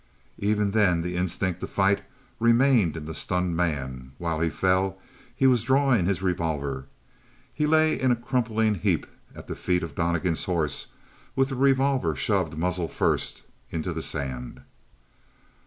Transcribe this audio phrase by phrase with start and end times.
[0.39, 2.01] Even then the instinct to fight
[2.39, 4.97] remained in the stunned man; while he fell,
[5.35, 6.87] he was drawing the revolver;
[7.53, 10.87] he lay in a crumpling heap at the feet of Donnegan's horse
[11.35, 14.61] with the revolver shoved muzzle first into the sand.